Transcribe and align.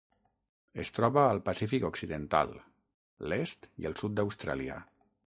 Es 0.83 0.89
troba 0.99 1.25
al 1.33 1.41
Pacífic 1.49 1.85
occidental: 1.89 2.55
l'est 3.33 3.69
i 3.85 3.89
el 3.91 3.97
sud 4.01 4.17
d'Austràlia. 4.21 4.81